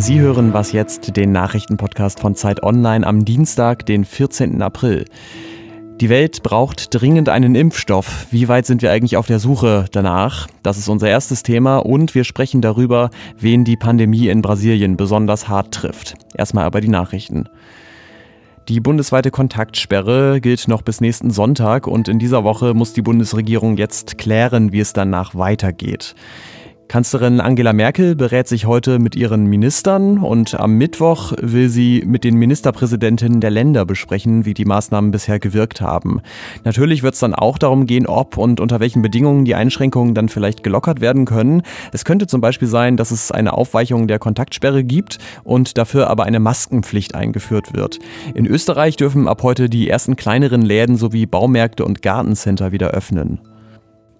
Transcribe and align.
Sie 0.00 0.20
hören 0.20 0.52
was 0.52 0.70
jetzt, 0.70 1.16
den 1.16 1.32
Nachrichtenpodcast 1.32 2.20
von 2.20 2.36
Zeit 2.36 2.62
Online 2.62 3.04
am 3.04 3.24
Dienstag, 3.24 3.84
den 3.84 4.04
14. 4.04 4.62
April. 4.62 5.06
Die 6.00 6.08
Welt 6.08 6.44
braucht 6.44 6.94
dringend 6.94 7.28
einen 7.28 7.56
Impfstoff. 7.56 8.28
Wie 8.30 8.46
weit 8.46 8.64
sind 8.64 8.80
wir 8.80 8.92
eigentlich 8.92 9.16
auf 9.16 9.26
der 9.26 9.40
Suche 9.40 9.86
danach? 9.90 10.46
Das 10.62 10.78
ist 10.78 10.88
unser 10.88 11.08
erstes 11.08 11.42
Thema 11.42 11.78
und 11.78 12.14
wir 12.14 12.22
sprechen 12.22 12.60
darüber, 12.60 13.10
wen 13.40 13.64
die 13.64 13.76
Pandemie 13.76 14.28
in 14.28 14.40
Brasilien 14.40 14.96
besonders 14.96 15.48
hart 15.48 15.74
trifft. 15.74 16.14
Erstmal 16.32 16.64
aber 16.64 16.80
die 16.80 16.88
Nachrichten. 16.88 17.48
Die 18.68 18.78
bundesweite 18.78 19.32
Kontaktsperre 19.32 20.40
gilt 20.40 20.68
noch 20.68 20.82
bis 20.82 21.00
nächsten 21.00 21.30
Sonntag 21.30 21.88
und 21.88 22.06
in 22.06 22.20
dieser 22.20 22.44
Woche 22.44 22.72
muss 22.72 22.92
die 22.92 23.02
Bundesregierung 23.02 23.76
jetzt 23.76 24.16
klären, 24.16 24.70
wie 24.70 24.80
es 24.80 24.92
danach 24.92 25.34
weitergeht. 25.34 26.14
Kanzlerin 26.88 27.42
Angela 27.42 27.74
Merkel 27.74 28.16
berät 28.16 28.48
sich 28.48 28.64
heute 28.64 28.98
mit 28.98 29.14
ihren 29.14 29.44
Ministern 29.44 30.16
und 30.16 30.58
am 30.58 30.72
Mittwoch 30.72 31.34
will 31.38 31.68
sie 31.68 32.02
mit 32.06 32.24
den 32.24 32.36
Ministerpräsidentinnen 32.36 33.42
der 33.42 33.50
Länder 33.50 33.84
besprechen, 33.84 34.46
wie 34.46 34.54
die 34.54 34.64
Maßnahmen 34.64 35.10
bisher 35.10 35.38
gewirkt 35.38 35.82
haben. 35.82 36.22
Natürlich 36.64 37.02
wird 37.02 37.12
es 37.12 37.20
dann 37.20 37.34
auch 37.34 37.58
darum 37.58 37.84
gehen, 37.84 38.06
ob 38.06 38.38
und 38.38 38.58
unter 38.58 38.80
welchen 38.80 39.02
Bedingungen 39.02 39.44
die 39.44 39.54
Einschränkungen 39.54 40.14
dann 40.14 40.30
vielleicht 40.30 40.62
gelockert 40.62 41.02
werden 41.02 41.26
können. 41.26 41.62
Es 41.92 42.06
könnte 42.06 42.26
zum 42.26 42.40
Beispiel 42.40 42.68
sein, 42.68 42.96
dass 42.96 43.10
es 43.10 43.30
eine 43.30 43.52
Aufweichung 43.52 44.08
der 44.08 44.18
Kontaktsperre 44.18 44.82
gibt 44.82 45.18
und 45.44 45.76
dafür 45.76 46.08
aber 46.08 46.24
eine 46.24 46.40
Maskenpflicht 46.40 47.14
eingeführt 47.14 47.74
wird. 47.74 47.98
In 48.32 48.46
Österreich 48.46 48.96
dürfen 48.96 49.28
ab 49.28 49.42
heute 49.42 49.68
die 49.68 49.90
ersten 49.90 50.16
kleineren 50.16 50.62
Läden 50.62 50.96
sowie 50.96 51.26
Baumärkte 51.26 51.84
und 51.84 52.00
Gartencenter 52.00 52.72
wieder 52.72 52.92
öffnen. 52.92 53.40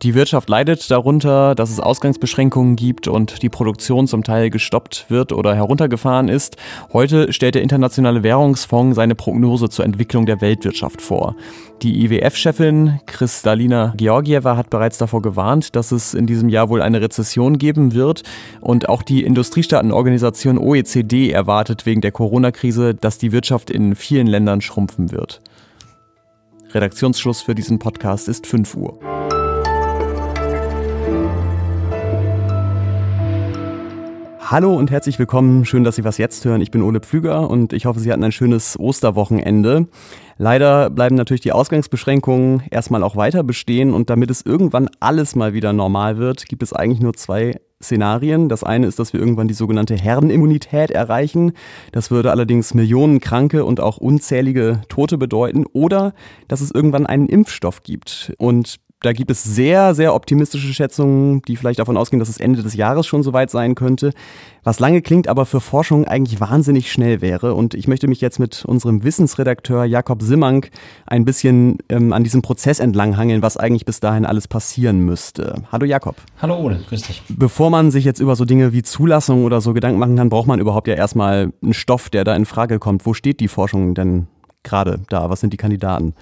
Die 0.02 0.14
Wirtschaft 0.14 0.48
leidet 0.48 0.88
darunter, 0.92 1.56
dass 1.56 1.70
es 1.70 1.80
Ausgangsbeschränkungen 1.80 2.76
gibt 2.76 3.08
und 3.08 3.42
die 3.42 3.48
Produktion 3.48 4.06
zum 4.06 4.22
Teil 4.22 4.48
gestoppt 4.48 5.06
wird 5.08 5.32
oder 5.32 5.56
heruntergefahren 5.56 6.28
ist. 6.28 6.56
Heute 6.92 7.32
stellt 7.32 7.56
der 7.56 7.62
Internationale 7.62 8.22
Währungsfonds 8.22 8.94
seine 8.94 9.16
Prognose 9.16 9.68
zur 9.68 9.84
Entwicklung 9.84 10.24
der 10.24 10.40
Weltwirtschaft 10.40 11.02
vor. 11.02 11.34
Die 11.82 12.04
IWF-Chefin 12.04 13.00
Kristalina 13.06 13.92
Georgieva 13.96 14.56
hat 14.56 14.70
bereits 14.70 14.98
davor 14.98 15.20
gewarnt, 15.20 15.74
dass 15.74 15.90
es 15.90 16.14
in 16.14 16.28
diesem 16.28 16.48
Jahr 16.48 16.68
wohl 16.68 16.80
eine 16.80 17.00
Rezession 17.00 17.58
geben 17.58 17.92
wird. 17.92 18.22
Und 18.60 18.88
auch 18.88 19.02
die 19.02 19.24
Industriestaatenorganisation 19.24 20.58
OECD 20.58 21.32
erwartet 21.32 21.86
wegen 21.86 22.02
der 22.02 22.12
Corona-Krise, 22.12 22.94
dass 22.94 23.18
die 23.18 23.32
Wirtschaft 23.32 23.68
in 23.68 23.96
vielen 23.96 24.28
Ländern 24.28 24.60
schrumpfen 24.60 25.10
wird. 25.10 25.40
Redaktionsschluss 26.72 27.42
für 27.42 27.56
diesen 27.56 27.80
Podcast 27.80 28.28
ist 28.28 28.46
5 28.46 28.76
Uhr. 28.76 29.17
Hallo 34.50 34.74
und 34.74 34.90
herzlich 34.90 35.18
willkommen. 35.18 35.66
Schön, 35.66 35.84
dass 35.84 35.96
Sie 35.96 36.04
was 36.04 36.16
jetzt 36.16 36.42
hören. 36.46 36.62
Ich 36.62 36.70
bin 36.70 36.80
Ole 36.80 37.00
Pflüger 37.00 37.50
und 37.50 37.74
ich 37.74 37.84
hoffe, 37.84 38.00
Sie 38.00 38.10
hatten 38.10 38.24
ein 38.24 38.32
schönes 38.32 38.80
Osterwochenende. 38.80 39.88
Leider 40.38 40.88
bleiben 40.88 41.16
natürlich 41.16 41.42
die 41.42 41.52
Ausgangsbeschränkungen 41.52 42.62
erstmal 42.70 43.02
auch 43.02 43.14
weiter 43.14 43.42
bestehen 43.42 43.92
und 43.92 44.08
damit 44.08 44.30
es 44.30 44.40
irgendwann 44.40 44.88
alles 45.00 45.36
mal 45.36 45.52
wieder 45.52 45.74
normal 45.74 46.16
wird, 46.16 46.46
gibt 46.46 46.62
es 46.62 46.72
eigentlich 46.72 47.02
nur 47.02 47.12
zwei 47.12 47.60
Szenarien. 47.82 48.48
Das 48.48 48.64
eine 48.64 48.86
ist, 48.86 48.98
dass 48.98 49.12
wir 49.12 49.20
irgendwann 49.20 49.48
die 49.48 49.54
sogenannte 49.54 49.96
Herdenimmunität 49.96 50.92
erreichen. 50.92 51.52
Das 51.92 52.10
würde 52.10 52.30
allerdings 52.30 52.72
Millionen 52.72 53.20
Kranke 53.20 53.66
und 53.66 53.80
auch 53.80 53.98
unzählige 53.98 54.80
Tote 54.88 55.18
bedeuten. 55.18 55.66
Oder 55.74 56.14
dass 56.48 56.62
es 56.62 56.70
irgendwann 56.70 57.04
einen 57.04 57.28
Impfstoff 57.28 57.82
gibt. 57.82 58.32
Und 58.38 58.78
da 59.00 59.12
gibt 59.12 59.30
es 59.30 59.44
sehr, 59.44 59.94
sehr 59.94 60.12
optimistische 60.12 60.72
Schätzungen, 60.72 61.40
die 61.42 61.54
vielleicht 61.54 61.78
davon 61.78 61.96
ausgehen, 61.96 62.18
dass 62.18 62.28
es 62.28 62.38
Ende 62.38 62.64
des 62.64 62.74
Jahres 62.74 63.06
schon 63.06 63.22
soweit 63.22 63.48
sein 63.48 63.76
könnte. 63.76 64.12
Was 64.64 64.80
lange 64.80 65.02
klingt, 65.02 65.28
aber 65.28 65.46
für 65.46 65.60
Forschung 65.60 66.04
eigentlich 66.04 66.40
wahnsinnig 66.40 66.90
schnell 66.90 67.20
wäre. 67.20 67.54
Und 67.54 67.74
ich 67.74 67.86
möchte 67.86 68.08
mich 68.08 68.20
jetzt 68.20 68.40
mit 68.40 68.64
unserem 68.64 69.04
Wissensredakteur 69.04 69.84
Jakob 69.84 70.22
Simmank 70.22 70.70
ein 71.06 71.24
bisschen 71.24 71.78
ähm, 71.88 72.12
an 72.12 72.24
diesem 72.24 72.42
Prozess 72.42 72.80
entlanghangeln, 72.80 73.40
was 73.40 73.56
eigentlich 73.56 73.84
bis 73.84 74.00
dahin 74.00 74.26
alles 74.26 74.48
passieren 74.48 75.00
müsste. 75.04 75.62
Hallo 75.70 75.86
Jakob. 75.86 76.16
Hallo 76.42 76.58
Ole, 76.58 76.80
grüß 76.88 77.02
dich. 77.02 77.22
Bevor 77.28 77.70
man 77.70 77.92
sich 77.92 78.04
jetzt 78.04 78.18
über 78.18 78.34
so 78.34 78.44
Dinge 78.44 78.72
wie 78.72 78.82
Zulassung 78.82 79.44
oder 79.44 79.60
so 79.60 79.74
Gedanken 79.74 80.00
machen 80.00 80.16
kann, 80.16 80.28
braucht 80.28 80.48
man 80.48 80.58
überhaupt 80.58 80.88
ja 80.88 80.94
erstmal 80.94 81.52
einen 81.62 81.72
Stoff, 81.72 82.10
der 82.10 82.24
da 82.24 82.34
in 82.34 82.46
Frage 82.46 82.80
kommt. 82.80 83.06
Wo 83.06 83.14
steht 83.14 83.38
die 83.38 83.48
Forschung 83.48 83.94
denn 83.94 84.26
gerade 84.62 85.00
da? 85.08 85.30
Was 85.30 85.40
sind 85.40 85.52
die 85.52 85.56
Kandidaten? 85.56 86.14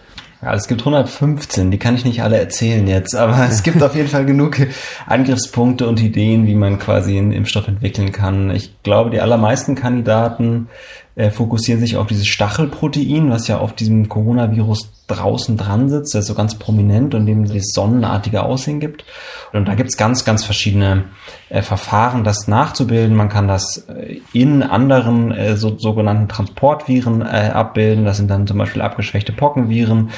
Ja, 0.43 0.55
es 0.55 0.69
gibt 0.69 0.83
115, 0.83 1.71
die 1.71 1.79
kann 1.79 1.95
ich 1.95 2.05
nicht 2.05 2.23
alle 2.23 2.39
erzählen 2.39 2.87
jetzt, 2.87 3.17
aber 3.17 3.47
es 3.49 3.63
gibt 3.63 3.83
auf 3.83 3.95
jeden 3.95 4.09
Fall 4.09 4.27
genug 4.27 4.59
Angriffspunkte 5.07 5.89
und 5.89 6.01
Ideen, 6.01 6.47
wie 6.47 6.55
man 6.55 6.79
quasi 6.79 7.19
einen 7.19 7.33
Impfstoff 7.33 7.67
entwickeln 7.69 8.13
kann. 8.13 8.51
Ich 8.51 8.83
glaube, 8.83 9.11
die 9.11 9.21
allermeisten 9.21 9.75
Kandidaten 9.75 10.69
äh, 11.17 11.31
fokussieren 11.31 11.81
sich 11.81 11.97
auf 11.97 12.07
dieses 12.07 12.27
Stachelprotein, 12.27 13.31
was 13.31 13.49
ja 13.49 13.59
auf 13.59 13.73
diesem 13.73 14.09
Coronavirus 14.09 14.91
draußen 15.07 15.57
dran 15.57 15.89
sitzt, 15.89 16.15
der 16.15 16.23
so 16.23 16.35
ganz 16.35 16.57
prominent 16.57 17.15
und 17.15 17.27
dem 17.27 17.47
das 17.47 17.69
sonnenartige 17.69 18.43
Aussehen 18.43 18.81
gibt. 18.81 19.05
Und 19.53 19.67
da 19.67 19.75
gibt's 19.75 19.97
ganz, 19.97 20.25
ganz 20.25 20.45
verschiedene 20.45 21.05
äh, 21.49 21.63
Verfahren, 21.63 22.25
das 22.25 22.49
nachzubilden. 22.49 23.17
Man 23.17 23.29
kann 23.29 23.49
das 23.49 23.87
äh, 23.89 24.21
in 24.33 24.63
anderen 24.63 25.31
äh, 25.33 25.57
so, 25.57 25.79
sogenannten 25.79 26.29
Transportviren 26.29 27.23
äh, 27.23 27.51
abbilden. 27.55 28.05
Das 28.05 28.17
sind 28.17 28.29
dann 28.29 28.47
zum 28.47 28.59
Beispiel 28.59 28.83
abgeschwächte 28.83 29.33
Pockenviren. 29.33 30.11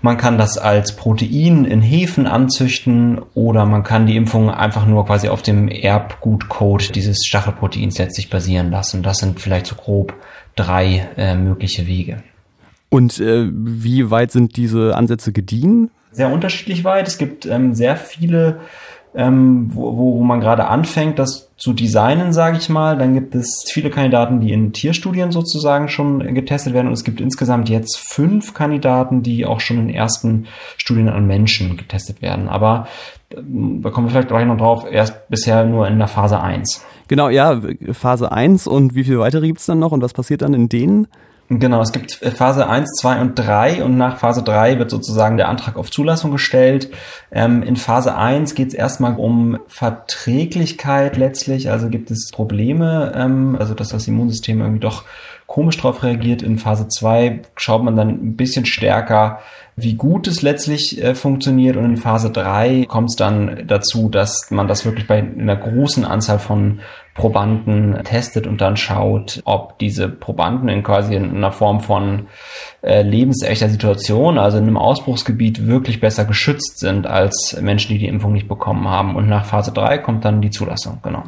Man 0.00 0.16
kann 0.16 0.38
das 0.38 0.58
als 0.58 0.96
Protein 0.96 1.64
in 1.64 1.82
Hefen 1.82 2.26
anzüchten 2.26 3.20
oder 3.34 3.66
man 3.66 3.84
kann 3.84 4.06
die 4.06 4.16
Impfung 4.16 4.50
einfach 4.50 4.86
nur 4.86 5.06
quasi 5.06 5.28
auf 5.28 5.42
dem 5.42 5.68
Erbgutcode 5.68 6.94
dieses 6.94 7.18
Stachelproteins 7.26 7.98
letztlich 7.98 8.30
basieren 8.30 8.70
lassen. 8.70 9.02
Das 9.02 9.18
sind 9.18 9.38
vielleicht 9.38 9.66
so 9.66 9.74
grob 9.76 10.14
drei 10.60 11.08
äh, 11.16 11.34
mögliche 11.34 11.86
Wege. 11.86 12.22
Und 12.90 13.20
äh, 13.20 13.48
wie 13.52 14.10
weit 14.10 14.32
sind 14.32 14.56
diese 14.56 14.96
Ansätze 14.96 15.32
gediehen? 15.32 15.90
Sehr 16.12 16.30
unterschiedlich 16.30 16.84
weit. 16.84 17.06
Es 17.06 17.18
gibt 17.18 17.46
ähm, 17.46 17.72
sehr 17.72 17.96
viele, 17.96 18.60
ähm, 19.14 19.70
wo, 19.72 19.96
wo 19.96 20.22
man 20.24 20.40
gerade 20.40 20.66
anfängt, 20.66 21.20
das 21.20 21.50
zu 21.56 21.72
designen, 21.72 22.32
sage 22.32 22.56
ich 22.56 22.68
mal. 22.68 22.98
Dann 22.98 23.14
gibt 23.14 23.36
es 23.36 23.64
viele 23.70 23.90
Kandidaten, 23.90 24.40
die 24.40 24.52
in 24.52 24.72
Tierstudien 24.72 25.30
sozusagen 25.30 25.88
schon 25.88 26.34
getestet 26.34 26.74
werden. 26.74 26.88
Und 26.88 26.94
es 26.94 27.04
gibt 27.04 27.20
insgesamt 27.20 27.68
jetzt 27.68 27.96
fünf 27.96 28.54
Kandidaten, 28.54 29.22
die 29.22 29.46
auch 29.46 29.60
schon 29.60 29.78
in 29.78 29.90
ersten 29.90 30.46
Studien 30.76 31.08
an 31.08 31.28
Menschen 31.28 31.76
getestet 31.76 32.22
werden. 32.22 32.48
Aber 32.48 32.88
ähm, 33.36 33.82
da 33.82 33.90
kommen 33.90 34.08
wir 34.08 34.10
vielleicht 34.10 34.28
gleich 34.28 34.46
noch 34.46 34.58
drauf, 34.58 34.84
erst 34.90 35.28
bisher 35.28 35.64
nur 35.64 35.86
in 35.86 35.98
der 35.98 36.08
Phase 36.08 36.40
1. 36.40 36.84
Genau, 37.10 37.28
ja, 37.28 37.60
Phase 37.90 38.30
1 38.30 38.68
und 38.68 38.94
wie 38.94 39.02
viel 39.02 39.18
weitere 39.18 39.48
gibt 39.48 39.58
es 39.58 39.66
dann 39.66 39.80
noch 39.80 39.90
und 39.90 40.00
was 40.00 40.12
passiert 40.12 40.42
dann 40.42 40.54
in 40.54 40.68
denen? 40.68 41.08
Genau, 41.48 41.82
es 41.82 41.90
gibt 41.90 42.22
äh, 42.22 42.30
Phase 42.30 42.68
1, 42.68 42.88
2 43.00 43.20
und 43.20 43.34
3 43.34 43.82
und 43.82 43.96
nach 43.96 44.18
Phase 44.18 44.44
3 44.44 44.78
wird 44.78 44.92
sozusagen 44.92 45.36
der 45.36 45.48
Antrag 45.48 45.76
auf 45.76 45.90
Zulassung 45.90 46.30
gestellt. 46.30 46.92
Ähm, 47.32 47.64
in 47.64 47.74
Phase 47.74 48.14
1 48.14 48.54
geht 48.54 48.68
es 48.68 48.74
erstmal 48.74 49.16
um 49.16 49.58
Verträglichkeit 49.66 51.16
letztlich, 51.16 51.68
also 51.68 51.88
gibt 51.88 52.12
es 52.12 52.30
Probleme, 52.30 53.12
ähm, 53.16 53.56
also 53.58 53.74
dass 53.74 53.88
das 53.88 54.06
Immunsystem 54.06 54.60
irgendwie 54.60 54.78
doch 54.78 55.02
komisch 55.48 55.78
drauf 55.78 56.04
reagiert. 56.04 56.42
In 56.42 56.58
Phase 56.58 56.86
2 56.86 57.42
schaut 57.56 57.82
man 57.82 57.96
dann 57.96 58.10
ein 58.10 58.36
bisschen 58.36 58.66
stärker, 58.66 59.40
wie 59.82 59.94
gut 59.94 60.26
es 60.26 60.42
letztlich 60.42 61.02
äh, 61.02 61.14
funktioniert. 61.14 61.76
Und 61.76 61.84
in 61.84 61.96
Phase 61.96 62.30
3 62.30 62.86
kommt 62.86 63.10
es 63.10 63.16
dann 63.16 63.64
dazu, 63.66 64.08
dass 64.08 64.50
man 64.50 64.68
das 64.68 64.84
wirklich 64.84 65.06
bei 65.06 65.18
einer 65.18 65.56
großen 65.56 66.04
Anzahl 66.04 66.38
von 66.38 66.80
Probanden 67.14 68.02
testet 68.04 68.46
und 68.46 68.60
dann 68.60 68.76
schaut, 68.76 69.42
ob 69.44 69.78
diese 69.78 70.08
Probanden 70.08 70.68
in 70.68 70.82
quasi 70.82 71.14
in 71.14 71.36
einer 71.36 71.52
Form 71.52 71.80
von 71.80 72.28
äh, 72.82 73.02
lebensechter 73.02 73.68
Situation, 73.68 74.38
also 74.38 74.58
in 74.58 74.64
einem 74.64 74.76
Ausbruchsgebiet, 74.76 75.66
wirklich 75.66 76.00
besser 76.00 76.24
geschützt 76.24 76.78
sind 76.78 77.06
als 77.06 77.58
Menschen, 77.60 77.92
die 77.92 77.98
die 77.98 78.08
Impfung 78.08 78.32
nicht 78.32 78.48
bekommen 78.48 78.88
haben. 78.88 79.16
Und 79.16 79.28
nach 79.28 79.44
Phase 79.44 79.72
3 79.72 79.98
kommt 79.98 80.24
dann 80.24 80.40
die 80.40 80.50
Zulassung, 80.50 80.98
genau. 81.02 81.24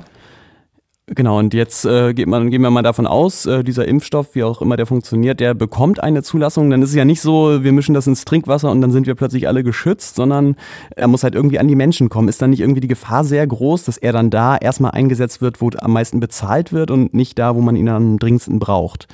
Genau, 1.14 1.38
und 1.38 1.52
jetzt 1.52 1.84
äh, 1.84 2.14
geht 2.14 2.26
man, 2.26 2.50
gehen 2.50 2.62
wir 2.62 2.70
mal 2.70 2.82
davon 2.82 3.06
aus, 3.06 3.44
äh, 3.44 3.62
dieser 3.62 3.86
Impfstoff, 3.86 4.34
wie 4.34 4.44
auch 4.44 4.62
immer 4.62 4.78
der 4.78 4.86
funktioniert, 4.86 5.40
der 5.40 5.52
bekommt 5.52 6.02
eine 6.02 6.22
Zulassung. 6.22 6.70
Dann 6.70 6.80
ist 6.80 6.90
es 6.90 6.94
ja 6.94 7.04
nicht 7.04 7.20
so, 7.20 7.62
wir 7.62 7.72
mischen 7.72 7.94
das 7.94 8.06
ins 8.06 8.24
Trinkwasser 8.24 8.70
und 8.70 8.80
dann 8.80 8.92
sind 8.92 9.06
wir 9.06 9.14
plötzlich 9.14 9.46
alle 9.46 9.62
geschützt, 9.62 10.14
sondern 10.14 10.56
er 10.96 11.08
muss 11.08 11.22
halt 11.22 11.34
irgendwie 11.34 11.58
an 11.58 11.68
die 11.68 11.74
Menschen 11.74 12.08
kommen. 12.08 12.28
Ist 12.28 12.40
dann 12.40 12.50
nicht 12.50 12.60
irgendwie 12.60 12.80
die 12.80 12.88
Gefahr 12.88 13.24
sehr 13.24 13.46
groß, 13.46 13.84
dass 13.84 13.98
er 13.98 14.12
dann 14.12 14.30
da 14.30 14.56
erstmal 14.56 14.92
eingesetzt 14.92 15.42
wird, 15.42 15.60
wo 15.60 15.70
am 15.78 15.92
meisten 15.92 16.18
bezahlt 16.18 16.72
wird 16.72 16.90
und 16.90 17.12
nicht 17.12 17.38
da, 17.38 17.54
wo 17.54 17.60
man 17.60 17.76
ihn 17.76 17.90
am 17.90 18.18
dringendsten 18.18 18.58
braucht? 18.58 19.06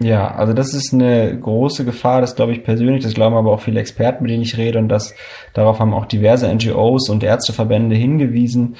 Ja, 0.00 0.32
also 0.34 0.52
das 0.52 0.74
ist 0.74 0.92
eine 0.92 1.36
große 1.38 1.84
Gefahr, 1.84 2.20
das 2.20 2.36
glaube 2.36 2.52
ich 2.52 2.62
persönlich, 2.62 3.02
das 3.02 3.14
glauben 3.14 3.34
aber 3.34 3.52
auch 3.52 3.60
viele 3.60 3.80
Experten, 3.80 4.22
mit 4.22 4.30
denen 4.30 4.42
ich 4.42 4.56
rede 4.56 4.78
und 4.78 4.88
das 4.88 5.14
darauf 5.54 5.80
haben 5.80 5.92
auch 5.92 6.06
diverse 6.06 6.52
NGOs 6.52 7.08
und 7.08 7.24
Ärzteverbände 7.24 7.96
hingewiesen, 7.96 8.76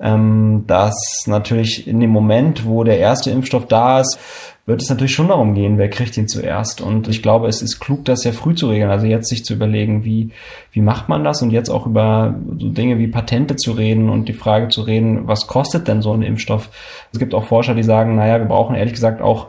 ähm, 0.00 0.64
dass 0.66 1.24
natürlich 1.26 1.86
in 1.86 2.00
dem 2.00 2.10
Moment, 2.10 2.66
wo 2.66 2.84
der 2.84 2.98
erste 2.98 3.30
Impfstoff 3.30 3.66
da 3.66 4.00
ist, 4.00 4.18
wird 4.64 4.80
es 4.80 4.88
natürlich 4.88 5.12
schon 5.12 5.28
darum 5.28 5.54
gehen, 5.54 5.76
wer 5.76 5.90
kriegt 5.90 6.16
ihn 6.16 6.28
zuerst. 6.28 6.80
Und 6.80 7.08
ich 7.08 7.20
glaube, 7.20 7.48
es 7.48 7.62
ist 7.62 7.80
klug, 7.80 8.04
das 8.04 8.20
sehr 8.20 8.32
früh 8.32 8.54
zu 8.54 8.68
regeln. 8.68 8.90
Also 8.90 9.06
jetzt 9.06 9.28
sich 9.28 9.44
zu 9.44 9.54
überlegen, 9.54 10.04
wie, 10.04 10.30
wie 10.70 10.80
macht 10.80 11.08
man 11.08 11.24
das 11.24 11.42
und 11.42 11.50
jetzt 11.50 11.68
auch 11.68 11.84
über 11.84 12.36
so 12.58 12.68
Dinge 12.68 12.98
wie 12.98 13.08
Patente 13.08 13.56
zu 13.56 13.72
reden 13.72 14.08
und 14.08 14.28
die 14.28 14.34
Frage 14.34 14.68
zu 14.68 14.82
reden, 14.82 15.26
was 15.26 15.48
kostet 15.48 15.88
denn 15.88 16.00
so 16.00 16.12
ein 16.12 16.22
Impfstoff? 16.22 16.70
Es 17.12 17.18
gibt 17.18 17.34
auch 17.34 17.44
Forscher, 17.44 17.74
die 17.74 17.82
sagen, 17.82 18.14
naja, 18.14 18.38
wir 18.38 18.46
brauchen 18.46 18.76
ehrlich 18.76 18.94
gesagt 18.94 19.20
auch 19.20 19.48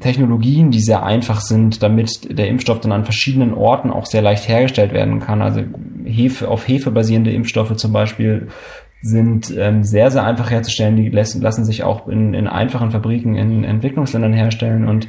Technologien, 0.00 0.72
die 0.72 0.80
sehr 0.80 1.04
einfach 1.04 1.40
sind, 1.40 1.82
damit 1.82 2.36
der 2.36 2.48
Impfstoff 2.48 2.80
dann 2.80 2.90
an 2.90 3.04
verschiedenen 3.04 3.54
Orten 3.54 3.90
auch 3.90 4.06
sehr 4.06 4.22
leicht 4.22 4.48
hergestellt 4.48 4.92
werden 4.92 5.20
kann. 5.20 5.40
Also 5.40 5.62
Hefe, 6.04 6.48
auf 6.48 6.66
Hefe 6.66 6.90
basierende 6.90 7.32
Impfstoffe 7.32 7.76
zum 7.76 7.92
Beispiel 7.92 8.48
sind 9.02 9.52
ähm, 9.56 9.84
sehr, 9.84 10.10
sehr 10.10 10.24
einfach 10.24 10.50
herzustellen. 10.50 10.96
Die 10.96 11.08
lassen, 11.10 11.42
lassen 11.42 11.64
sich 11.64 11.84
auch 11.84 12.08
in, 12.08 12.34
in 12.34 12.48
einfachen 12.48 12.90
Fabriken 12.90 13.36
in 13.36 13.62
Entwicklungsländern 13.62 14.32
herstellen 14.32 14.88
und 14.88 15.06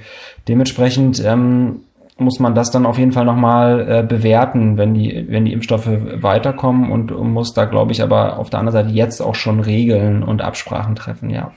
dementsprechend 0.48 1.24
ähm, 1.26 1.82
muss 2.18 2.40
man 2.40 2.54
das 2.54 2.70
dann 2.70 2.86
auf 2.86 3.00
jeden 3.00 3.12
Fall 3.12 3.26
nochmal 3.26 3.88
äh, 3.90 4.04
bewerten, 4.04 4.78
wenn 4.78 4.94
die, 4.94 5.26
wenn 5.30 5.46
die 5.46 5.54
Impfstoffe 5.54 5.90
weiterkommen 5.90 6.92
und, 6.92 7.12
muss 7.12 7.54
da, 7.54 7.66
glaube 7.66 7.92
ich, 7.92 8.04
aber 8.04 8.38
auf 8.38 8.50
der 8.52 8.60
anderen 8.60 8.86
Seite 8.86 8.96
jetzt 8.96 9.20
auch 9.20 9.36
schon 9.36 9.60
Regeln 9.60 10.22
und 10.22 10.42
Absprachen 10.42 10.96
treffen, 10.96 11.32
ja. 11.32 11.52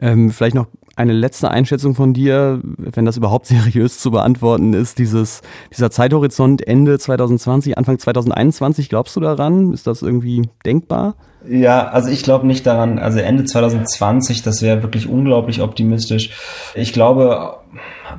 Ähm, 0.00 0.30
vielleicht 0.30 0.54
noch 0.54 0.68
eine 0.98 1.12
letzte 1.12 1.50
Einschätzung 1.50 1.94
von 1.94 2.12
dir, 2.12 2.60
wenn 2.62 3.04
das 3.04 3.16
überhaupt 3.16 3.46
seriös 3.46 4.00
zu 4.00 4.10
beantworten 4.10 4.74
ist, 4.74 4.98
dieses, 4.98 5.42
dieser 5.72 5.90
Zeithorizont 5.90 6.66
Ende 6.66 6.98
2020, 6.98 7.78
Anfang 7.78 7.98
2021, 7.98 8.88
glaubst 8.88 9.16
du 9.16 9.20
daran? 9.20 9.72
Ist 9.72 9.86
das 9.86 10.02
irgendwie 10.02 10.48
denkbar? 10.66 11.14
Ja, 11.48 11.88
also 11.88 12.10
ich 12.10 12.24
glaube 12.24 12.46
nicht 12.46 12.66
daran. 12.66 12.98
Also 12.98 13.20
Ende 13.20 13.44
2020, 13.44 14.42
das 14.42 14.60
wäre 14.60 14.82
wirklich 14.82 15.08
unglaublich 15.08 15.62
optimistisch. 15.62 16.30
Ich 16.74 16.92
glaube 16.92 17.58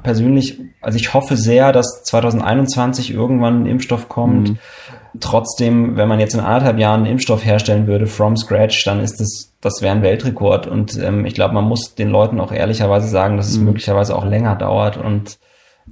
persönlich, 0.04 0.60
also 0.82 0.98
ich 0.98 1.14
hoffe 1.14 1.36
sehr, 1.36 1.74
dass 1.74 2.04
2021 2.04 3.12
irgendwann 3.14 3.64
ein 3.64 3.66
Impfstoff 3.66 4.08
kommt. 4.08 4.52
Mhm. 4.52 4.58
Trotzdem, 5.20 5.98
wenn 5.98 6.08
man 6.08 6.20
jetzt 6.20 6.34
in 6.34 6.40
anderthalb 6.40 6.80
Jahren 6.80 7.02
einen 7.02 7.12
Impfstoff 7.12 7.44
herstellen 7.44 7.88
würde, 7.88 8.08
from 8.08 8.38
scratch, 8.38 8.86
dann 8.86 9.02
ist 9.02 9.20
das, 9.20 9.49
das 9.62 9.82
wäre 9.82 9.96
ein 9.96 10.02
Weltrekord. 10.02 10.68
Und 10.68 10.98
ähm, 10.98 11.26
ich 11.26 11.34
glaube, 11.34 11.54
man 11.54 11.66
muss 11.66 11.96
den 11.96 12.10
Leuten 12.10 12.40
auch 12.40 12.52
ehrlicherweise 12.52 13.08
sagen, 13.08 13.38
dass 13.38 13.50
es 13.50 13.58
mhm. 13.58 13.66
möglicherweise 13.66 14.16
auch 14.16 14.26
länger 14.26 14.56
dauert 14.56 14.98
und 14.98 15.40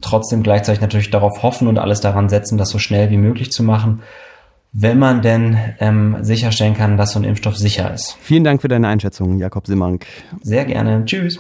trotzdem 0.02 0.44
gleichzeitig 0.44 0.82
natürlich 0.82 1.10
darauf 1.10 1.44
hoffen 1.44 1.68
und 1.68 1.80
alles 1.80 2.02
daran 2.02 2.30
setzen, 2.30 2.58
das 2.58 2.70
so 2.70 2.80
schnell 2.80 3.10
wie 3.10 3.18
möglich 3.18 3.52
zu 3.52 3.64
machen 3.64 4.02
wenn 4.80 5.00
man 5.00 5.22
denn 5.22 5.58
ähm, 5.80 6.18
sicherstellen 6.22 6.76
kann, 6.76 6.98
dass 6.98 7.14
so 7.14 7.20
ein 7.20 7.24
Impfstoff 7.24 7.58
sicher 7.58 7.92
ist. 7.94 8.18
Vielen 8.22 8.44
Dank 8.44 8.62
für 8.62 8.68
deine 8.68 8.88
Einschätzung, 8.88 9.40
Jakob 9.40 9.66
Simmank. 9.66 10.06
Sehr 10.42 10.66
gerne. 10.66 11.04
Tschüss. 11.06 11.40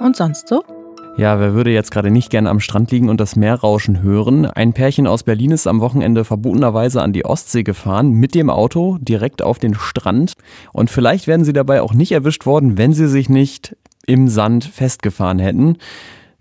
Und 0.00 0.16
sonst 0.16 0.48
so? 0.48 0.77
Ja, 1.18 1.40
wer 1.40 1.52
würde 1.52 1.72
jetzt 1.72 1.90
gerade 1.90 2.12
nicht 2.12 2.30
gerne 2.30 2.48
am 2.48 2.60
Strand 2.60 2.92
liegen 2.92 3.08
und 3.08 3.20
das 3.20 3.34
Meer 3.34 3.56
rauschen 3.56 4.02
hören? 4.02 4.46
Ein 4.46 4.72
Pärchen 4.72 5.08
aus 5.08 5.24
Berlin 5.24 5.50
ist 5.50 5.66
am 5.66 5.80
Wochenende 5.80 6.24
verbotenerweise 6.24 7.02
an 7.02 7.12
die 7.12 7.24
Ostsee 7.24 7.64
gefahren, 7.64 8.12
mit 8.12 8.36
dem 8.36 8.48
Auto 8.48 8.98
direkt 9.00 9.42
auf 9.42 9.58
den 9.58 9.74
Strand. 9.74 10.34
Und 10.72 10.90
vielleicht 10.90 11.26
werden 11.26 11.44
sie 11.44 11.52
dabei 11.52 11.82
auch 11.82 11.92
nicht 11.92 12.12
erwischt 12.12 12.46
worden, 12.46 12.78
wenn 12.78 12.92
sie 12.92 13.08
sich 13.08 13.28
nicht 13.28 13.76
im 14.06 14.28
Sand 14.28 14.62
festgefahren 14.62 15.40
hätten. 15.40 15.78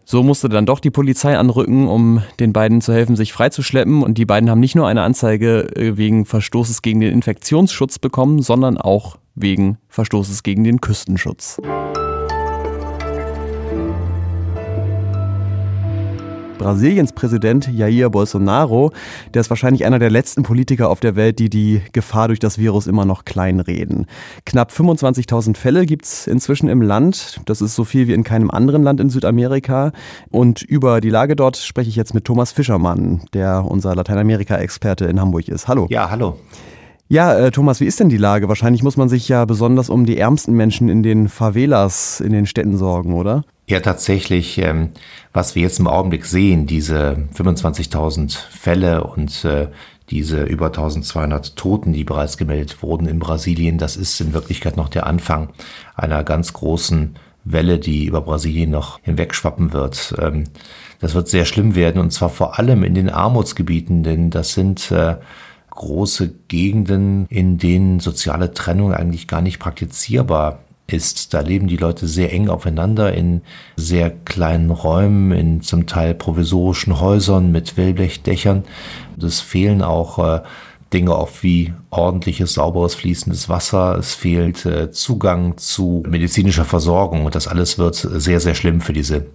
So 0.05 0.21
musste 0.21 0.47
dann 0.47 0.67
doch 0.67 0.79
die 0.79 0.91
Polizei 0.91 1.35
anrücken, 1.35 1.87
um 1.87 2.21
den 2.39 2.53
beiden 2.53 2.79
zu 2.79 2.93
helfen, 2.93 3.15
sich 3.15 3.33
freizuschleppen. 3.33 4.03
Und 4.03 4.19
die 4.19 4.25
beiden 4.25 4.47
haben 4.47 4.59
nicht 4.59 4.75
nur 4.75 4.87
eine 4.87 5.01
Anzeige 5.01 5.75
äh, 5.75 5.97
wegen 5.97 6.25
Verstoßes 6.25 6.83
gegen 6.83 6.99
den 6.99 7.13
Infektionsschutz 7.13 7.97
bekommen, 7.97 8.43
sondern 8.43 8.77
auch 8.77 9.17
wegen 9.33 9.79
Verstoßes 9.89 10.43
gegen 10.43 10.63
den 10.63 10.81
Küstenschutz. 10.81 11.59
Brasiliens 16.67 17.13
Präsident 17.13 17.69
Jair 17.73 18.09
Bolsonaro, 18.09 18.91
der 19.33 19.39
ist 19.39 19.49
wahrscheinlich 19.49 19.85
einer 19.85 19.99
der 19.99 20.09
letzten 20.09 20.43
Politiker 20.43 20.89
auf 20.89 20.99
der 20.99 21.15
Welt, 21.15 21.39
die 21.39 21.49
die 21.49 21.81
Gefahr 21.93 22.27
durch 22.27 22.39
das 22.39 22.57
Virus 22.57 22.87
immer 22.87 23.05
noch 23.05 23.23
kleinreden. 23.23 24.05
Knapp 24.45 24.71
25.000 24.71 25.55
Fälle 25.55 25.85
gibt 25.85 26.03
es 26.03 26.27
inzwischen 26.27 26.67
im 26.67 26.81
Land. 26.81 27.39
Das 27.45 27.61
ist 27.61 27.73
so 27.73 27.85
viel 27.85 28.09
wie 28.09 28.13
in 28.13 28.25
keinem 28.25 28.51
anderen 28.51 28.83
Land 28.83 28.99
in 28.99 29.09
Südamerika. 29.09 29.93
Und 30.29 30.61
über 30.61 30.99
die 30.99 31.09
Lage 31.09 31.37
dort 31.37 31.55
spreche 31.55 31.87
ich 31.87 31.95
jetzt 31.95 32.13
mit 32.13 32.25
Thomas 32.25 32.51
Fischermann, 32.51 33.21
der 33.33 33.63
unser 33.63 33.95
Lateinamerika-Experte 33.95 35.05
in 35.05 35.21
Hamburg 35.21 35.47
ist. 35.47 35.69
Hallo. 35.69 35.87
Ja, 35.89 36.09
hallo. 36.09 36.35
Ja, 37.09 37.37
äh, 37.37 37.51
Thomas, 37.51 37.79
wie 37.79 37.85
ist 37.85 37.99
denn 38.01 38.09
die 38.09 38.17
Lage? 38.17 38.49
Wahrscheinlich 38.49 38.83
muss 38.83 38.97
man 38.97 39.07
sich 39.07 39.29
ja 39.29 39.45
besonders 39.45 39.89
um 39.89 40.05
die 40.05 40.17
ärmsten 40.17 40.53
Menschen 40.53 40.89
in 40.89 41.03
den 41.03 41.29
Favelas 41.29 42.19
in 42.19 42.33
den 42.33 42.45
Städten 42.45 42.77
sorgen, 42.77 43.13
oder? 43.13 43.45
Ja, 43.67 43.79
tatsächlich, 43.79 44.57
ähm, 44.57 44.89
was 45.31 45.55
wir 45.55 45.61
jetzt 45.61 45.79
im 45.79 45.87
Augenblick 45.87 46.25
sehen, 46.25 46.67
diese 46.67 47.17
25.000 47.33 48.37
Fälle 48.49 49.05
und 49.05 49.45
äh, 49.45 49.67
diese 50.09 50.43
über 50.43 50.67
1200 50.67 51.55
Toten, 51.55 51.93
die 51.93 52.03
bereits 52.03 52.37
gemeldet 52.37 52.81
wurden 52.81 53.07
in 53.07 53.19
Brasilien, 53.19 53.77
das 53.77 53.95
ist 53.95 54.19
in 54.19 54.33
Wirklichkeit 54.33 54.75
noch 54.77 54.89
der 54.89 55.05
Anfang 55.05 55.49
einer 55.95 56.23
ganz 56.23 56.53
großen 56.53 57.15
Welle, 57.45 57.79
die 57.79 58.05
über 58.05 58.21
Brasilien 58.21 58.69
noch 58.69 58.99
hinwegschwappen 59.01 59.71
wird. 59.71 60.13
Ähm, 60.19 60.45
das 60.99 61.13
wird 61.13 61.29
sehr 61.29 61.45
schlimm 61.45 61.75
werden 61.75 62.01
und 62.01 62.11
zwar 62.11 62.29
vor 62.29 62.59
allem 62.59 62.83
in 62.83 62.95
den 62.95 63.09
Armutsgebieten, 63.09 64.03
denn 64.03 64.29
das 64.29 64.53
sind 64.53 64.91
äh, 64.91 65.15
große 65.77 66.33
Gegenden, 66.47 67.25
in 67.29 67.57
denen 67.57 67.99
soziale 67.99 68.53
Trennung 68.53 68.93
eigentlich 68.93 69.27
gar 69.27 69.41
nicht 69.41 69.59
praktizierbar 69.59 70.59
ist. 70.87 71.33
Da 71.33 71.41
leben 71.41 71.67
die 71.67 71.77
Leute 71.77 72.07
sehr 72.07 72.33
eng 72.33 72.49
aufeinander 72.49 73.13
in 73.13 73.41
sehr 73.75 74.09
kleinen 74.09 74.71
Räumen, 74.71 75.31
in 75.31 75.61
zum 75.61 75.85
Teil 75.85 76.13
provisorischen 76.13 76.99
Häusern 76.99 77.51
mit 77.51 77.77
Wellblechdächern. 77.77 78.63
Es 79.21 79.39
fehlen 79.39 79.81
auch 79.81 80.19
äh, 80.19 80.41
Dinge 80.93 81.13
auf 81.13 81.43
wie 81.43 81.73
ordentliches, 81.89 82.53
sauberes, 82.53 82.95
fließendes 82.95 83.49
Wasser. 83.49 83.97
Es 83.97 84.13
fehlt 84.13 84.65
äh, 84.65 84.91
Zugang 84.91 85.57
zu 85.57 86.03
medizinischer 86.07 86.65
Versorgung 86.65 87.25
und 87.25 87.35
das 87.35 87.47
alles 87.47 87.77
wird 87.77 87.95
sehr, 87.95 88.39
sehr 88.39 88.55
schlimm 88.55 88.81
für 88.81 88.93
diese 88.93 89.25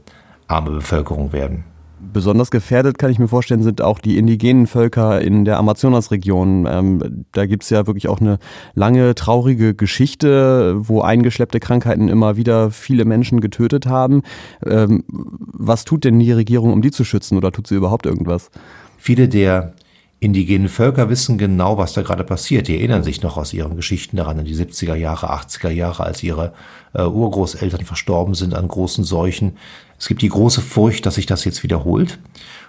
arme 0.49 0.71
Bevölkerung 0.71 1.33
werden. 1.33 1.65
Besonders 2.13 2.51
gefährdet, 2.51 2.99
kann 2.99 3.11
ich 3.11 3.19
mir 3.19 3.29
vorstellen, 3.29 3.63
sind 3.63 3.81
auch 3.81 3.99
die 3.99 4.19
indigenen 4.19 4.67
Völker 4.67 5.21
in 5.21 5.45
der 5.45 5.59
Amazonasregion. 5.59 6.67
Ähm, 6.67 7.25
da 7.33 7.47
gibt 7.47 7.63
es 7.63 7.71
ja 7.71 7.87
wirklich 7.87 8.09
auch 8.09 8.21
eine 8.21 8.39
lange, 8.75 9.15
traurige 9.15 9.75
Geschichte, 9.75 10.75
wo 10.79 11.01
eingeschleppte 11.01 11.61
Krankheiten 11.61 12.09
immer 12.09 12.37
wieder 12.37 12.71
viele 12.71 13.05
Menschen 13.05 13.41
getötet 13.41 13.87
haben. 13.87 14.23
Ähm, 14.67 15.05
was 15.09 15.85
tut 15.85 16.05
denn 16.05 16.19
die 16.19 16.33
Regierung, 16.33 16.73
um 16.73 16.83
die 16.83 16.91
zu 16.91 17.05
schützen 17.05 17.37
oder 17.37 17.53
tut 17.53 17.67
sie 17.67 17.77
überhaupt 17.77 18.07
irgendwas? 18.07 18.51
Viele 18.99 19.29
der 19.29 19.75
indigenen 20.23 20.69
Völker 20.69 21.09
wissen 21.09 21.37
genau, 21.37 21.79
was 21.79 21.95
da 21.95 22.03
gerade 22.03 22.23
passiert. 22.23 22.69
Die 22.69 22.77
erinnern 22.77 23.03
sich 23.03 23.23
noch 23.23 23.37
aus 23.37 23.53
ihren 23.53 23.75
Geschichten 23.75 24.17
daran, 24.17 24.39
in 24.39 24.45
die 24.45 24.55
70er 24.55 24.95
Jahre, 24.95 25.33
80er 25.33 25.71
Jahre, 25.71 26.05
als 26.05 26.23
ihre 26.23 26.53
äh, 26.95 27.03
Urgroßeltern 27.03 27.85
verstorben 27.85 28.35
sind 28.35 28.55
an 28.55 28.69
großen 28.69 29.03
Seuchen. 29.03 29.57
Es 29.99 30.07
gibt 30.07 30.23
die 30.23 30.29
große 30.29 30.61
Furcht, 30.61 31.07
dass 31.07 31.17
sich 31.17 31.27
das 31.27 31.45
jetzt 31.45 31.65
wiederholt. 31.65 32.21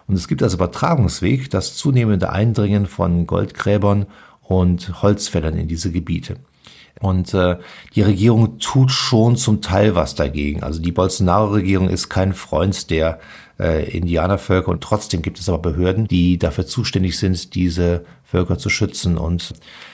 Und 0.07 0.15
es 0.15 0.27
gibt 0.27 0.41
als 0.41 0.55
Übertragungsweg 0.55 1.51
das 1.51 1.75
zunehmende 1.75 2.31
Eindringen 2.31 2.87
von 2.87 3.27
Goldgräbern 3.27 4.07
und 4.41 5.03
Holzfällern 5.03 5.55
in 5.55 5.67
diese 5.67 5.91
Gebiete. 5.91 6.37
Und 7.03 7.33
äh, 7.33 7.57
die 7.95 8.01
Regierung 8.01 8.59
tut 8.59 8.89
schon 8.89 9.35
zum 9.35 9.61
Teil 9.61 9.93
was 9.93 10.15
dagegen. 10.15 10.63
Also 10.63 10.81
die 10.81 10.93
Bolsonaro-Regierung 10.93 11.89
ist 11.89 12.07
kein 12.07 12.33
Freund 12.33 12.89
der 12.89 13.19
äh, 13.59 13.89
Indianervölker 13.97 14.69
und 14.69 14.81
trotzdem 14.81 15.21
gibt 15.21 15.37
es 15.37 15.49
aber 15.49 15.59
Behörden, 15.59 16.07
die 16.07 16.37
dafür 16.37 16.65
zuständig 16.65 17.19
sind, 17.19 17.55
diese 17.55 18.05
Völker 18.23 18.57
zu 18.57 18.69
schützen. 18.69 19.17
Und 19.17 19.53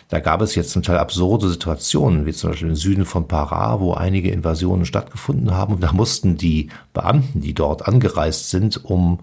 da 0.10 0.20
gab 0.20 0.42
es 0.42 0.54
jetzt 0.54 0.70
zum 0.70 0.84
Teil 0.84 1.00
absurde 1.00 1.50
Situationen, 1.50 2.28
wie 2.28 2.32
zum 2.32 2.52
Beispiel 2.52 2.70
im 2.70 2.76
Süden 2.76 3.06
von 3.06 3.28
Pará, 3.28 3.80
wo 3.80 3.94
einige 3.96 4.30
Invasionen 4.30 4.86
stattgefunden 4.86 5.52
haben. 5.52 5.74
Und 5.74 5.84
da 5.84 5.92
mussten 5.92 6.38
die 6.38 6.70
Beamten, 6.94 7.42
die 7.42 7.56
dort 7.56 7.88
angereist 7.88 8.52
sind, 8.52 8.86
um 8.86 9.20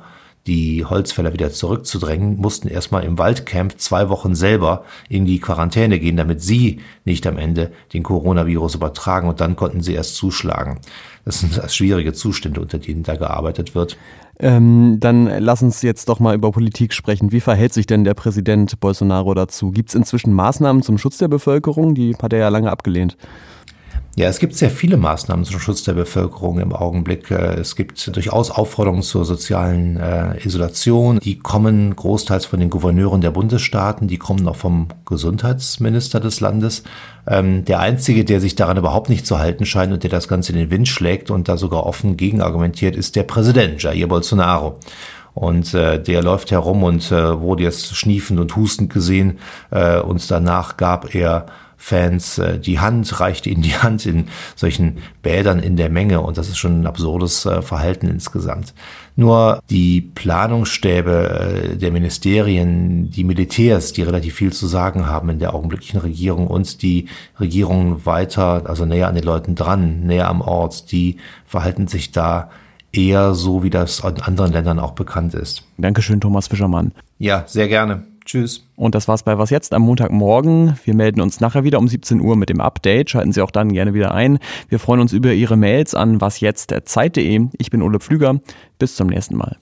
die 0.46 0.84
Holzfäller 0.84 1.32
wieder 1.32 1.50
zurückzudrängen, 1.50 2.36
mussten 2.36 2.68
erstmal 2.68 3.04
im 3.04 3.18
Waldcamp 3.18 3.78
zwei 3.78 4.08
Wochen 4.08 4.34
selber 4.34 4.84
in 5.08 5.24
die 5.24 5.40
Quarantäne 5.40 5.98
gehen, 5.98 6.16
damit 6.16 6.42
sie 6.42 6.80
nicht 7.04 7.26
am 7.26 7.36
Ende 7.36 7.72
den 7.92 8.02
Coronavirus 8.02 8.76
übertragen 8.76 9.28
und 9.28 9.40
dann 9.40 9.56
konnten 9.56 9.80
sie 9.80 9.94
erst 9.94 10.16
zuschlagen. 10.16 10.80
Das 11.24 11.40
sind 11.40 11.60
schwierige 11.72 12.12
Zustände, 12.12 12.60
unter 12.60 12.78
denen 12.78 13.02
da 13.02 13.16
gearbeitet 13.16 13.74
wird. 13.74 13.96
Ähm, 14.38 14.98
dann 15.00 15.26
lass 15.38 15.62
uns 15.62 15.82
jetzt 15.82 16.08
doch 16.08 16.20
mal 16.20 16.34
über 16.34 16.52
Politik 16.52 16.92
sprechen. 16.92 17.32
Wie 17.32 17.40
verhält 17.40 17.72
sich 17.72 17.86
denn 17.86 18.04
der 18.04 18.14
Präsident 18.14 18.78
Bolsonaro 18.80 19.32
dazu? 19.34 19.70
Gibt 19.70 19.88
es 19.88 19.94
inzwischen 19.94 20.32
Maßnahmen 20.32 20.82
zum 20.82 20.98
Schutz 20.98 21.18
der 21.18 21.28
Bevölkerung? 21.28 21.94
Die 21.94 22.14
hat 22.16 22.32
er 22.32 22.40
ja 22.40 22.48
lange 22.50 22.70
abgelehnt. 22.70 23.16
Ja, 24.18 24.28
es 24.28 24.38
gibt 24.38 24.54
sehr 24.54 24.70
viele 24.70 24.96
Maßnahmen 24.96 25.44
zum 25.44 25.60
Schutz 25.60 25.84
der 25.84 25.92
Bevölkerung 25.92 26.58
im 26.58 26.72
Augenblick. 26.72 27.30
Äh, 27.30 27.60
es 27.60 27.76
gibt 27.76 28.16
durchaus 28.16 28.50
Aufforderungen 28.50 29.02
zur 29.02 29.26
sozialen 29.26 29.98
äh, 29.98 30.38
Isolation. 30.42 31.18
Die 31.18 31.38
kommen 31.38 31.94
großteils 31.94 32.46
von 32.46 32.58
den 32.58 32.70
Gouverneuren 32.70 33.20
der 33.20 33.30
Bundesstaaten, 33.30 34.08
die 34.08 34.16
kommen 34.16 34.48
auch 34.48 34.56
vom 34.56 34.88
Gesundheitsminister 35.04 36.18
des 36.18 36.40
Landes. 36.40 36.82
Ähm, 37.26 37.66
der 37.66 37.80
Einzige, 37.80 38.24
der 38.24 38.40
sich 38.40 38.54
daran 38.54 38.78
überhaupt 38.78 39.10
nicht 39.10 39.26
zu 39.26 39.38
halten 39.38 39.66
scheint 39.66 39.92
und 39.92 40.02
der 40.02 40.08
das 40.08 40.28
Ganze 40.28 40.52
in 40.52 40.58
den 40.58 40.70
Wind 40.70 40.88
schlägt 40.88 41.30
und 41.30 41.46
da 41.46 41.58
sogar 41.58 41.84
offen 41.84 42.16
gegenargumentiert, 42.16 42.96
ist 42.96 43.16
der 43.16 43.24
Präsident 43.24 43.82
Jair 43.82 44.06
Bolsonaro. 44.06 44.78
Und 45.34 45.74
äh, 45.74 46.02
der 46.02 46.22
läuft 46.22 46.52
herum 46.52 46.84
und 46.84 47.12
äh, 47.12 47.38
wurde 47.38 47.64
jetzt 47.64 47.94
schniefend 47.94 48.40
und 48.40 48.56
hustend 48.56 48.90
gesehen. 48.90 49.40
Äh, 49.70 50.00
und 50.00 50.30
danach 50.30 50.78
gab 50.78 51.14
er 51.14 51.44
Fans 51.76 52.38
äh, 52.38 52.58
die 52.58 52.80
Hand, 52.80 53.20
reichte 53.20 53.50
ihnen 53.50 53.62
die 53.62 53.76
Hand 53.76 54.06
in 54.06 54.28
solchen 54.54 54.98
Bädern 55.22 55.60
in 55.60 55.76
der 55.76 55.90
Menge 55.90 56.20
und 56.20 56.38
das 56.38 56.48
ist 56.48 56.58
schon 56.58 56.80
ein 56.80 56.86
absurdes 56.86 57.46
äh, 57.46 57.62
Verhalten 57.62 58.08
insgesamt. 58.08 58.74
Nur 59.14 59.60
die 59.70 60.00
Planungsstäbe 60.00 61.72
äh, 61.72 61.76
der 61.76 61.92
Ministerien, 61.92 63.10
die 63.10 63.24
Militärs, 63.24 63.92
die 63.92 64.02
relativ 64.02 64.34
viel 64.34 64.52
zu 64.52 64.66
sagen 64.66 65.06
haben 65.06 65.28
in 65.30 65.38
der 65.38 65.54
augenblicklichen 65.54 66.00
Regierung 66.00 66.46
und 66.46 66.82
die 66.82 67.08
Regierung 67.38 68.04
weiter, 68.06 68.62
also 68.66 68.84
näher 68.84 69.08
an 69.08 69.14
den 69.14 69.24
Leuten 69.24 69.54
dran, 69.54 70.00
näher 70.00 70.28
am 70.28 70.40
Ort, 70.40 70.92
die 70.92 71.16
verhalten 71.46 71.88
sich 71.88 72.12
da 72.12 72.50
eher 72.92 73.34
so, 73.34 73.62
wie 73.62 73.70
das 73.70 74.00
in 74.00 74.20
anderen 74.22 74.52
Ländern 74.52 74.78
auch 74.78 74.92
bekannt 74.92 75.34
ist. 75.34 75.62
Dankeschön, 75.78 76.20
Thomas 76.20 76.48
Fischermann. 76.48 76.92
Ja, 77.18 77.44
sehr 77.46 77.68
gerne. 77.68 78.04
Tschüss. 78.26 78.66
Und 78.74 78.96
das 78.96 79.06
war's 79.06 79.22
bei 79.22 79.38
Was 79.38 79.50
jetzt 79.50 79.72
am 79.72 79.82
Montagmorgen. 79.82 80.78
Wir 80.84 80.94
melden 80.94 81.20
uns 81.20 81.40
nachher 81.40 81.62
wieder 81.62 81.78
um 81.78 81.86
17 81.86 82.20
Uhr 82.20 82.36
mit 82.36 82.48
dem 82.48 82.60
Update. 82.60 83.10
Schalten 83.10 83.32
Sie 83.32 83.40
auch 83.40 83.52
dann 83.52 83.72
gerne 83.72 83.94
wieder 83.94 84.12
ein. 84.12 84.40
Wir 84.68 84.80
freuen 84.80 85.00
uns 85.00 85.12
über 85.12 85.32
Ihre 85.32 85.56
Mails 85.56 85.94
an 85.94 86.20
wasjetzt.zeit.de. 86.20 87.46
Ich 87.56 87.70
bin 87.70 87.82
Ole 87.82 88.00
Pflüger. 88.00 88.40
Bis 88.80 88.96
zum 88.96 89.06
nächsten 89.06 89.36
Mal. 89.36 89.56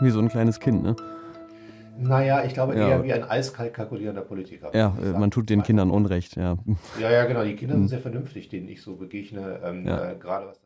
Wie 0.00 0.10
so 0.10 0.18
ein 0.18 0.28
kleines 0.28 0.58
Kind, 0.58 0.82
ne? 0.82 0.96
Naja, 1.96 2.42
ich 2.44 2.54
glaube 2.54 2.74
eher 2.74 2.88
ja. 2.88 3.04
wie 3.04 3.12
ein 3.12 3.22
eiskalt 3.22 3.74
kalkulierender 3.74 4.22
Politiker. 4.22 4.74
Ja, 4.74 4.94
man 5.18 5.30
tut 5.30 5.50
den 5.50 5.62
Kindern 5.62 5.90
Unrecht, 5.90 6.36
ja. 6.36 6.56
Ja, 6.98 7.10
ja, 7.10 7.26
genau. 7.26 7.44
Die 7.44 7.54
Kinder 7.54 7.74
sind 7.74 7.88
sehr 7.88 8.00
vernünftig, 8.00 8.48
denen 8.48 8.68
ich 8.68 8.82
so 8.82 8.96
begegne. 8.96 9.60
Ähm, 9.62 9.86
ja. 9.86 10.12
äh, 10.12 10.16
gerade 10.16 10.46
was 10.46 10.60